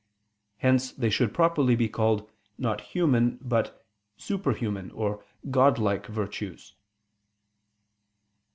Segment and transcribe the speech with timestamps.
[0.57, 3.85] Hence they should properly be called not human, but
[4.17, 6.73] "super human" or godlike virtues.